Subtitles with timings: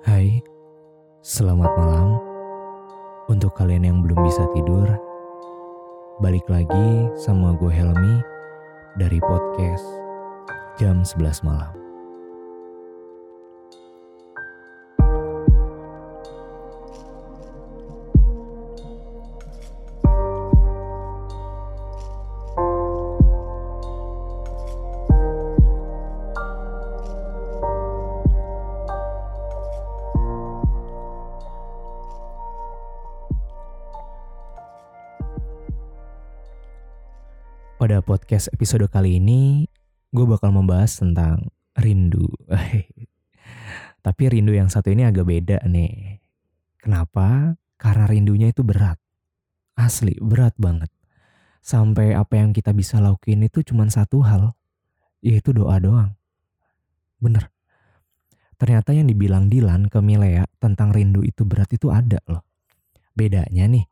[0.00, 0.40] Hai,
[1.20, 2.16] selamat malam.
[3.28, 4.88] Untuk kalian yang belum bisa tidur,
[6.24, 8.24] balik lagi sama gue Helmi
[8.96, 9.84] dari podcast
[10.80, 11.79] jam 11 malam.
[37.90, 39.66] Pada podcast episode kali ini,
[40.14, 42.22] gue bakal membahas tentang rindu.
[44.06, 46.22] Tapi rindu yang satu ini agak beda nih.
[46.78, 47.58] Kenapa?
[47.74, 48.94] Karena rindunya itu berat.
[49.74, 50.86] Asli, berat banget.
[51.66, 54.54] Sampai apa yang kita bisa lakuin itu cuma satu hal,
[55.18, 56.14] yaitu doa doang.
[57.18, 57.50] Bener.
[58.54, 62.46] Ternyata yang dibilang Dilan ke Milea tentang rindu itu berat itu ada loh.
[63.18, 63.82] Bedanya nih,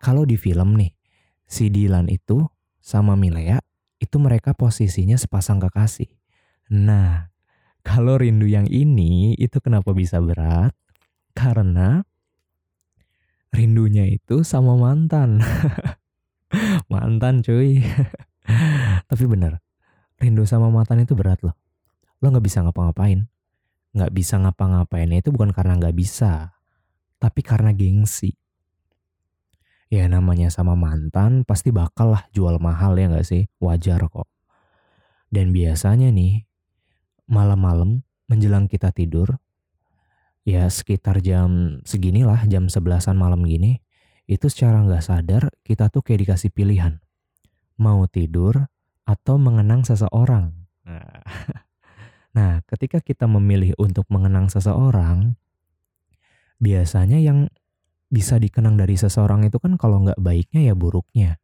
[0.00, 0.96] kalau di film nih,
[1.44, 2.53] si Dilan itu
[2.84, 3.64] sama Milea
[3.96, 6.12] itu mereka posisinya sepasang kekasih.
[6.68, 7.32] Nah,
[7.80, 10.76] kalau rindu yang ini itu kenapa bisa berat?
[11.32, 12.04] Karena
[13.56, 15.40] rindunya itu sama mantan.
[16.92, 17.80] mantan cuy.
[19.08, 19.64] Tapi bener,
[20.20, 21.56] rindu sama mantan itu berat loh.
[22.20, 23.24] Lo gak bisa ngapa-ngapain.
[23.96, 26.52] Gak bisa ngapa-ngapainnya itu bukan karena gak bisa.
[27.16, 28.36] Tapi karena gengsi
[29.92, 33.48] ya namanya sama mantan pasti bakal lah jual mahal ya nggak sih?
[33.58, 34.28] Wajar kok.
[35.28, 36.46] Dan biasanya nih
[37.26, 39.40] malam-malam menjelang kita tidur
[40.44, 43.80] ya sekitar jam seginilah jam sebelasan malam gini
[44.28, 47.00] itu secara nggak sadar kita tuh kayak dikasih pilihan
[47.80, 48.70] mau tidur
[49.04, 50.54] atau mengenang seseorang.
[50.86, 51.22] Nah,
[52.36, 55.36] nah ketika kita memilih untuk mengenang seseorang,
[56.62, 57.52] biasanya yang
[58.14, 61.42] bisa dikenang dari seseorang itu kan kalau nggak baiknya ya buruknya.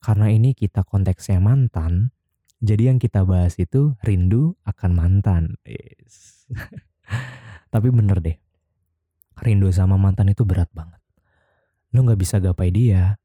[0.00, 2.16] Karena ini kita konteksnya mantan,
[2.64, 5.60] jadi yang kita bahas itu rindu akan mantan.
[5.68, 6.48] Yes.
[7.72, 8.40] Tapi bener deh,
[9.44, 10.98] rindu sama mantan itu berat banget.
[11.92, 13.20] Lu nggak bisa gapai dia,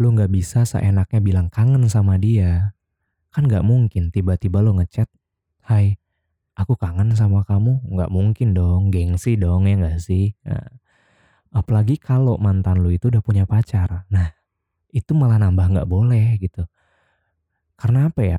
[0.00, 2.72] lu nggak bisa seenaknya bilang kangen sama dia.
[3.28, 5.12] Kan nggak mungkin tiba-tiba lu ngechat,
[5.66, 6.00] Hai,
[6.56, 7.84] aku kangen sama kamu.
[7.86, 10.32] Nggak mungkin dong, gengsi dong ya nggak sih?
[10.46, 10.62] Nah,
[11.54, 14.06] Apalagi kalau mantan lu itu udah punya pacar.
[14.10, 14.32] Nah,
[14.90, 16.64] itu malah nambah nggak boleh gitu.
[17.76, 18.38] Karena apa ya?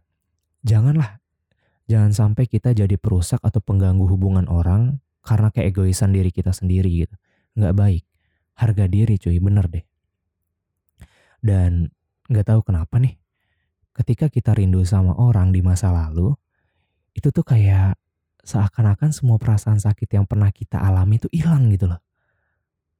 [0.65, 1.21] Janganlah,
[1.85, 7.15] jangan sampai kita jadi perusak atau pengganggu hubungan orang karena keegoisan diri kita sendiri gitu.
[7.55, 8.03] Nggak baik.
[8.57, 9.85] Harga diri cuy, bener deh.
[11.37, 11.93] Dan
[12.27, 13.15] nggak tahu kenapa nih,
[13.93, 16.33] ketika kita rindu sama orang di masa lalu,
[17.13, 17.97] itu tuh kayak
[18.47, 22.01] seakan-akan semua perasaan sakit yang pernah kita alami itu hilang gitu loh.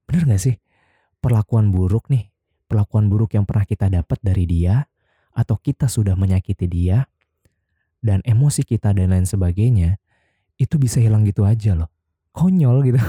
[0.07, 0.55] Bener gak sih?
[1.19, 2.31] Perlakuan buruk nih,
[2.71, 4.87] perlakuan buruk yang pernah kita dapat dari dia,
[5.35, 7.03] atau kita sudah menyakiti dia,
[7.99, 9.99] dan emosi kita dan lain sebagainya,
[10.55, 11.91] itu bisa hilang gitu aja loh.
[12.31, 13.01] Konyol gitu.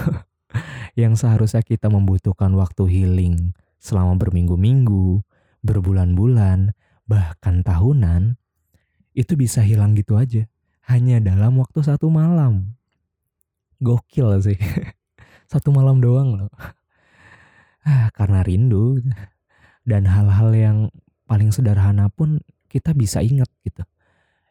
[1.01, 5.23] yang seharusnya kita membutuhkan waktu healing selama berminggu-minggu,
[5.63, 6.75] berbulan-bulan,
[7.07, 8.35] bahkan tahunan,
[9.15, 10.43] itu bisa hilang gitu aja.
[10.83, 12.75] Hanya dalam waktu satu malam.
[13.79, 14.59] Gokil sih.
[15.51, 16.51] satu malam doang loh
[17.85, 18.99] ah, karena rindu
[19.89, 20.77] dan hal-hal yang
[21.29, 23.85] paling sederhana pun kita bisa ingat gitu.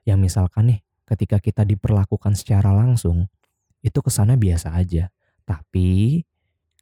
[0.07, 3.27] Yang misalkan nih ketika kita diperlakukan secara langsung
[3.81, 5.11] itu kesannya biasa aja.
[5.47, 6.21] Tapi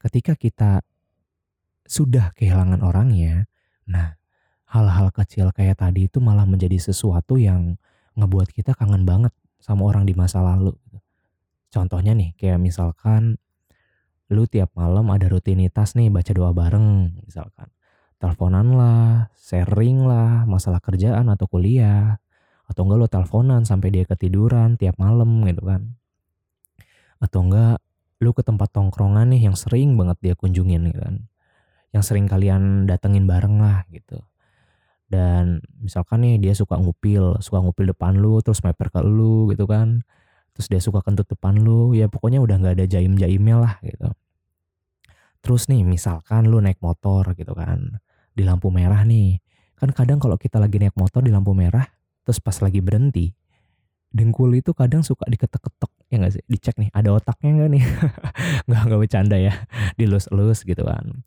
[0.02, 0.82] ketika kita
[1.86, 3.46] sudah kehilangan orangnya,
[3.86, 4.18] nah
[4.66, 7.78] hal-hal kecil kayak tadi itu malah menjadi sesuatu yang
[8.18, 9.30] ngebuat kita kangen banget
[9.62, 10.74] sama orang di masa lalu.
[10.88, 10.98] Gitu.
[11.70, 13.38] Contohnya nih kayak misalkan
[14.26, 17.70] lu tiap malam ada rutinitas nih baca doa bareng misalkan.
[18.16, 22.18] Teleponan lah, sharing lah, masalah kerjaan atau kuliah.
[22.66, 25.94] Atau enggak lu teleponan sampai dia ketiduran tiap malam gitu kan.
[27.22, 27.78] Atau enggak
[28.18, 31.28] lu ke tempat tongkrongan nih yang sering banget dia kunjungin gitu kan.
[31.94, 34.24] Yang sering kalian datengin bareng lah gitu.
[35.06, 39.70] Dan misalkan nih dia suka ngupil, suka ngupil depan lu terus meper ke lu gitu
[39.70, 40.02] kan
[40.56, 44.08] terus dia suka kentut depan lu ya pokoknya udah nggak ada jaim jaimnya lah gitu.
[45.44, 48.00] Terus nih misalkan lu naik motor gitu kan
[48.32, 49.36] di lampu merah nih.
[49.76, 51.84] Kan kadang kalau kita lagi naik motor di lampu merah
[52.24, 53.36] terus pas lagi berhenti
[54.16, 56.42] dengkul itu kadang suka diketok-ketok ya nggak sih?
[56.48, 57.84] Dicek nih ada otaknya nggak nih?
[58.66, 59.54] Nggak nggak bercanda ya.
[60.00, 61.20] Dilus-lus gitu kan.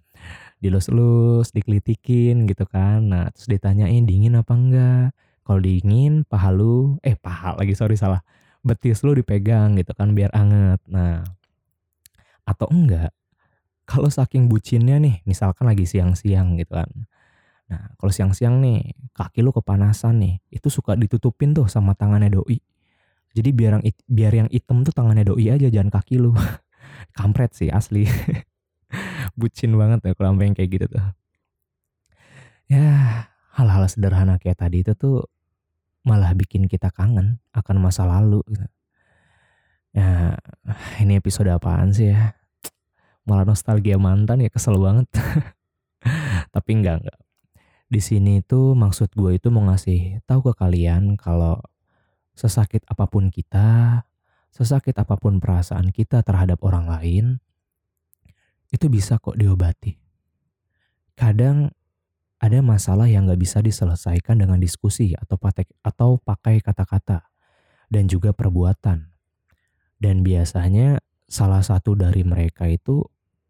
[0.57, 3.05] Dilus-lus dikelitikin gitu kan.
[3.13, 5.13] Nah terus ditanyain dingin apa enggak
[5.49, 8.21] kalau dingin paha lu eh paha lagi sorry salah
[8.65, 10.79] betis lu dipegang gitu kan biar anget.
[10.89, 11.23] Nah,
[12.43, 13.13] atau enggak
[13.89, 16.85] kalau saking bucinnya nih, misalkan lagi siang-siang gitu kan.
[17.73, 22.61] Nah, kalau siang-siang nih, kaki lu kepanasan nih, itu suka ditutupin tuh sama tangannya doi.
[23.33, 26.37] Jadi biar yang biar yang hitam tuh tangannya doi aja, jangan kaki lu.
[27.17, 28.05] Kampret sih asli.
[29.39, 31.05] Bucin banget ya kalau yang kayak gitu tuh.
[32.69, 32.85] Ya,
[33.57, 35.25] hal-hal sederhana kayak tadi itu tuh
[36.09, 38.65] malah bikin kita kangen akan masa lalu gitu.
[39.93, 40.37] Ya,
[40.97, 42.33] ini episode apaan sih ya?
[43.29, 45.05] Malah nostalgia mantan ya kesel banget.
[46.53, 47.19] Tapi enggak enggak.
[47.89, 51.61] Di sini tuh maksud gue itu mau ngasih tahu ke kalian kalau
[52.33, 54.01] sesakit apa pun kita,
[54.49, 57.25] sesakit apa pun perasaan kita terhadap orang lain,
[58.69, 59.97] itu bisa kok diobati.
[61.17, 61.73] Kadang
[62.39, 67.27] ada masalah yang gak bisa diselesaikan dengan diskusi atau pakai, atau pakai kata-kata
[67.91, 69.11] dan juga perbuatan.
[69.99, 73.03] Dan biasanya salah satu dari mereka itu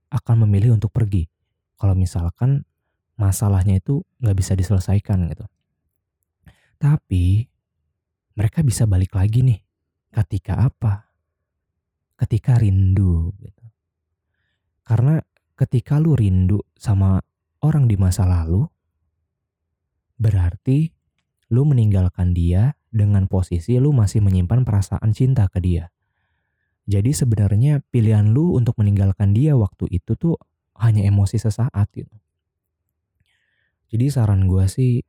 [0.09, 1.29] akan memilih untuk pergi.
[1.77, 2.65] Kalau misalkan
[3.15, 5.45] masalahnya itu nggak bisa diselesaikan gitu.
[6.81, 7.45] Tapi
[8.33, 9.59] mereka bisa balik lagi nih.
[10.09, 11.13] Ketika apa?
[12.17, 13.65] Ketika rindu gitu.
[14.81, 15.21] Karena
[15.53, 17.21] ketika lu rindu sama
[17.61, 18.65] orang di masa lalu,
[20.19, 20.91] berarti
[21.49, 25.89] lu meninggalkan dia dengan posisi lu masih menyimpan perasaan cinta ke dia.
[26.89, 30.35] Jadi sebenarnya pilihan lu untuk meninggalkan dia waktu itu tuh
[30.77, 32.15] hanya emosi sesaat gitu.
[33.89, 35.01] Jadi saran gue sih,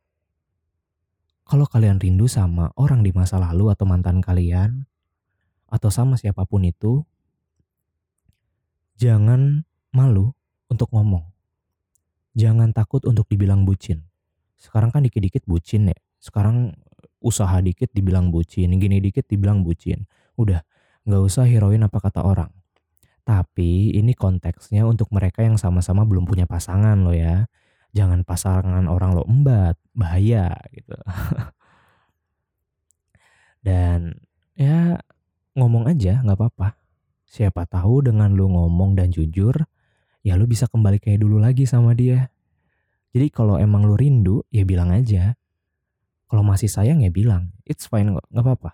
[1.45, 4.89] kalau kalian rindu sama orang di masa lalu atau mantan kalian,
[5.69, 7.05] atau sama siapa pun itu,
[8.97, 10.33] jangan malu
[10.69, 11.29] untuk ngomong.
[12.37, 14.10] Jangan takut untuk dibilang bucin.
[14.61, 15.97] Sekarang kan dikit-dikit bucin ya.
[16.21, 16.77] Sekarang
[17.25, 20.05] usaha dikit dibilang bucin, gini dikit dibilang bucin.
[20.37, 20.61] Udah,
[21.09, 22.53] Gak usah heroin apa kata orang.
[23.25, 27.49] Tapi ini konteksnya untuk mereka yang sama-sama belum punya pasangan lo ya.
[27.97, 30.95] Jangan pasangan orang lo embat, bahaya gitu.
[33.67, 34.17] dan
[34.57, 35.01] ya
[35.57, 36.77] ngomong aja gak apa-apa.
[37.31, 39.55] Siapa tahu dengan lu ngomong dan jujur,
[40.27, 42.29] ya lu bisa kembali kayak dulu lagi sama dia.
[43.11, 45.35] Jadi kalau emang lu rindu, ya bilang aja.
[46.31, 48.71] Kalau masih sayang ya bilang, it's fine kok, gak apa-apa.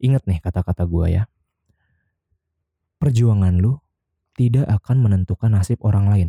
[0.00, 1.22] Ingat nih kata-kata gue ya.
[3.00, 3.80] Perjuangan lu
[4.36, 6.28] tidak akan menentukan nasib orang lain.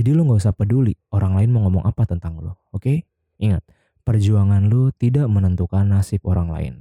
[0.00, 2.56] Jadi lu gak usah peduli orang lain mau ngomong apa tentang lu.
[2.72, 2.80] Oke?
[2.80, 2.98] Okay?
[3.38, 3.64] Ingat,
[4.08, 6.74] perjuangan lu tidak menentukan nasib orang lain.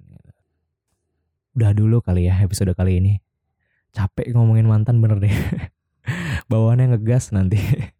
[1.57, 3.17] Udah dulu kali ya episode kali ini.
[3.89, 5.33] Capek ngomongin mantan bener deh.
[6.53, 7.57] Bawaannya ngegas nanti.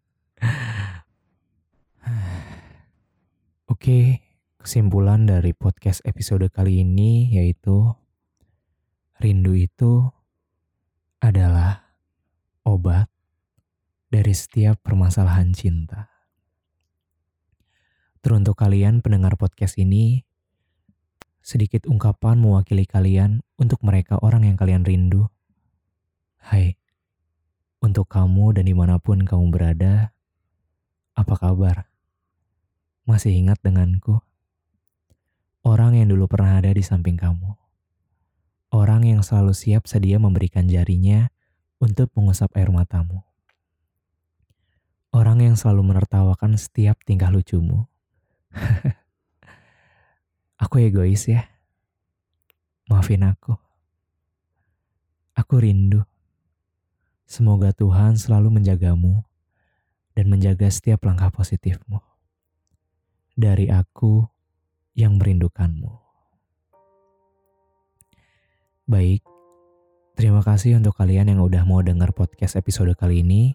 [3.68, 4.24] Oke,
[4.58, 7.88] Kesimpulan dari podcast episode kali ini yaitu
[9.22, 10.08] rindu itu
[11.22, 11.88] adalah
[12.66, 13.06] obat
[14.10, 16.10] dari setiap permasalahan cinta.
[18.20, 20.26] Teruntuk kalian pendengar podcast ini,
[21.40, 25.30] sedikit ungkapan mewakili kalian untuk mereka orang yang kalian rindu.
[26.40, 26.76] Hai,
[27.78, 30.12] untuk kamu dan di mana pun kamu berada,
[31.14, 31.87] apa kabar?
[33.08, 34.20] Masih ingat denganku?
[35.64, 37.56] Orang yang dulu pernah ada di samping kamu.
[38.68, 41.32] Orang yang selalu siap sedia memberikan jarinya
[41.80, 43.24] untuk mengusap air matamu.
[45.08, 47.88] Orang yang selalu menertawakan setiap tingkah lucumu.
[50.68, 51.48] aku egois ya.
[52.92, 53.56] Maafin aku.
[55.32, 56.04] Aku rindu.
[57.24, 59.24] Semoga Tuhan selalu menjagamu
[60.12, 62.07] dan menjaga setiap langkah positifmu.
[63.38, 64.26] Dari aku,
[64.98, 65.94] yang merindukanmu.
[68.90, 69.22] Baik,
[70.18, 73.54] terima kasih untuk kalian yang udah mau dengar podcast episode kali ini.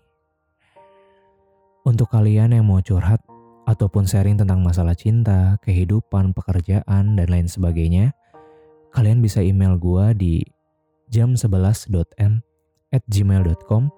[1.83, 3.19] Untuk kalian yang mau curhat
[3.67, 8.15] ataupun sharing tentang masalah cinta, kehidupan, pekerjaan, dan lain sebagainya,
[8.95, 10.33] kalian bisa email gue di
[11.11, 12.39] jam11.m
[12.95, 13.91] at gmail.com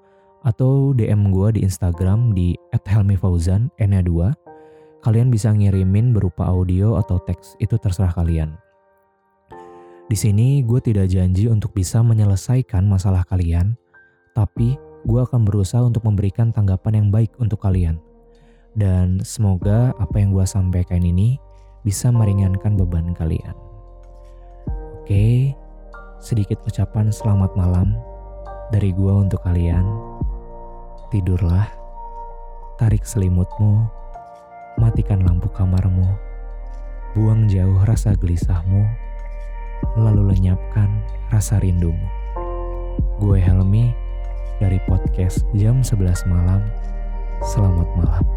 [0.50, 4.45] atau DM gue di Instagram di @helmifauzan n2
[5.06, 8.58] Kalian bisa ngirimin berupa audio atau teks, itu terserah kalian.
[10.10, 13.78] Di sini gue tidak janji untuk bisa menyelesaikan masalah kalian,
[14.34, 18.02] tapi gue akan berusaha untuk memberikan tanggapan yang baik untuk kalian.
[18.74, 21.38] Dan semoga apa yang gue sampaikan ini
[21.86, 23.54] bisa meringankan beban kalian.
[25.06, 25.54] Oke,
[26.18, 27.94] sedikit ucapan selamat malam
[28.74, 29.86] dari gue untuk kalian.
[31.14, 31.70] Tidurlah,
[32.82, 33.86] tarik selimutmu,
[34.76, 36.08] matikan lampu kamarmu,
[37.16, 38.84] buang jauh rasa gelisahmu,
[39.96, 40.92] lalu lenyapkan
[41.32, 42.08] rasa rindumu.
[43.20, 43.96] Gue Helmi,
[44.60, 46.62] dari podcast jam 11 malam.
[47.44, 48.35] Selamat malam.